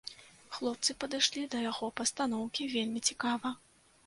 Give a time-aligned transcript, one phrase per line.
[0.55, 3.55] Хлопцы падышлі да яго пастаноўкі вельмі цікава.